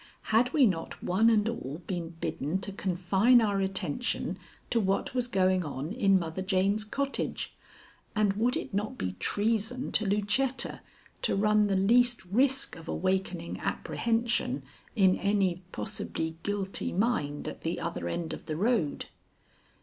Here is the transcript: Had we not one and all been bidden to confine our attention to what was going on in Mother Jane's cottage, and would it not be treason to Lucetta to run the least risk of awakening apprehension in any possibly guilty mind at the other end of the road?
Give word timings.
Had 0.33 0.51
we 0.51 0.65
not 0.65 1.03
one 1.03 1.29
and 1.29 1.47
all 1.47 1.83
been 1.85 2.15
bidden 2.19 2.57
to 2.61 2.71
confine 2.71 3.39
our 3.39 3.59
attention 3.59 4.39
to 4.71 4.79
what 4.79 5.13
was 5.13 5.27
going 5.27 5.63
on 5.63 5.93
in 5.93 6.17
Mother 6.17 6.41
Jane's 6.41 6.83
cottage, 6.83 7.55
and 8.15 8.33
would 8.33 8.57
it 8.57 8.73
not 8.73 8.97
be 8.97 9.11
treason 9.19 9.91
to 9.91 10.07
Lucetta 10.07 10.81
to 11.21 11.35
run 11.35 11.67
the 11.67 11.75
least 11.75 12.25
risk 12.25 12.75
of 12.75 12.87
awakening 12.87 13.59
apprehension 13.59 14.63
in 14.95 15.19
any 15.19 15.61
possibly 15.71 16.35
guilty 16.41 16.91
mind 16.91 17.47
at 17.47 17.61
the 17.61 17.79
other 17.79 18.09
end 18.09 18.33
of 18.33 18.47
the 18.47 18.55
road? 18.57 19.05